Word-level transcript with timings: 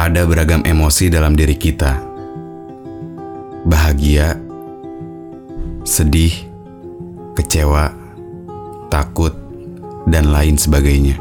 Ada 0.00 0.24
beragam 0.24 0.64
emosi 0.64 1.12
dalam 1.12 1.36
diri 1.36 1.60
kita. 1.60 2.00
Bahagia, 3.68 4.32
sedih, 5.84 6.32
kecewa, 7.36 7.92
takut, 8.88 9.36
dan 10.08 10.32
lain 10.32 10.56
sebagainya. 10.56 11.20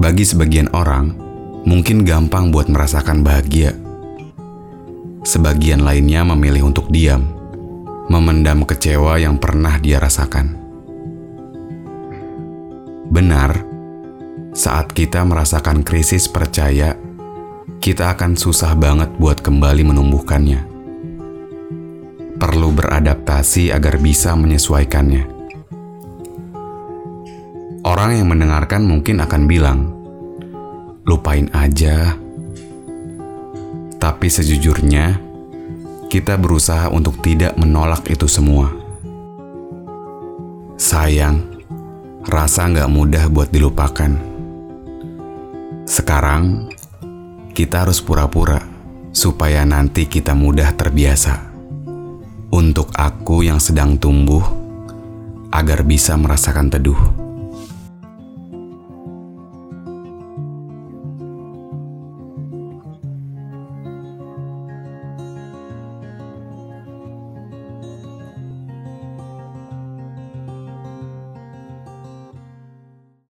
Bagi 0.00 0.24
sebagian 0.24 0.72
orang, 0.72 1.12
mungkin 1.68 2.08
gampang 2.08 2.48
buat 2.48 2.72
merasakan 2.72 3.20
bahagia. 3.20 3.76
Sebagian 5.20 5.84
lainnya 5.84 6.24
memilih 6.24 6.72
untuk 6.72 6.88
diam, 6.88 7.20
memendam 8.08 8.64
kecewa 8.64 9.20
yang 9.20 9.36
pernah 9.36 9.76
dia 9.76 10.00
rasakan. 10.00 10.56
Benar, 13.12 13.60
saat 14.56 14.88
kita 14.96 15.20
merasakan 15.28 15.84
krisis 15.84 16.32
percaya, 16.32 16.96
kita 17.86 18.18
akan 18.18 18.34
susah 18.34 18.74
banget 18.74 19.14
buat 19.14 19.38
kembali 19.38 19.86
menumbuhkannya. 19.86 20.58
Perlu 22.34 22.74
beradaptasi 22.74 23.70
agar 23.70 24.02
bisa 24.02 24.34
menyesuaikannya. 24.34 25.22
Orang 27.86 28.10
yang 28.18 28.26
mendengarkan 28.26 28.82
mungkin 28.82 29.22
akan 29.22 29.42
bilang, 29.46 29.94
"Lupain 31.06 31.46
aja." 31.54 32.18
Tapi 34.02 34.26
sejujurnya, 34.34 35.22
kita 36.10 36.34
berusaha 36.42 36.90
untuk 36.90 37.22
tidak 37.22 37.54
menolak 37.54 38.02
itu 38.10 38.26
semua. 38.26 38.66
Sayang, 40.74 41.38
rasa 42.26 42.66
nggak 42.66 42.90
mudah 42.90 43.30
buat 43.30 43.54
dilupakan. 43.54 44.10
Sekarang, 45.86 46.66
kita 47.56 47.88
harus 47.88 48.04
pura-pura 48.04 48.60
supaya 49.16 49.64
nanti 49.64 50.04
kita 50.04 50.36
mudah 50.36 50.76
terbiasa. 50.76 51.56
Untuk 52.52 52.92
aku 52.92 53.48
yang 53.48 53.56
sedang 53.56 53.96
tumbuh, 53.96 54.44
agar 55.48 55.80
bisa 55.88 56.12
merasakan 56.20 56.68
teduh. 56.68 57.25